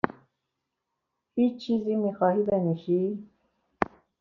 هیچ 1.35 1.55
چیزی 1.67 1.95
میخواهی 1.95 2.43
بنوشی؟ 2.43 3.29